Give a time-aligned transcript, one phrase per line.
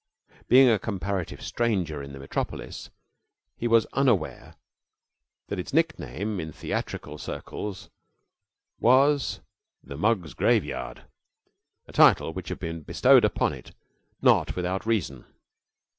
[0.47, 2.89] Being a comparative stranger in the metropolis,
[3.55, 4.55] he was unaware
[5.45, 7.91] that its nickname in theatrical circles
[8.79, 9.41] was
[9.83, 11.05] "The Mugs' Graveyard"
[11.87, 13.75] a title which had been bestowed upon it
[14.23, 15.23] not without reason.